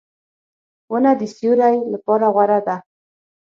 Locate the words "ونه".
0.91-1.11